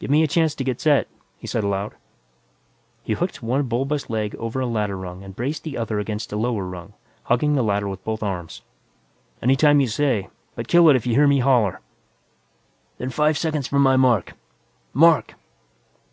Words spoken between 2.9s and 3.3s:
He